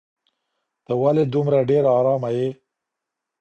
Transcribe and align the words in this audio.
ته 0.85 0.93
ولې 1.01 1.23
دومره 1.33 1.59
ډېره 1.69 1.89
ارامه 1.99 2.29
یې؟ 2.37 2.49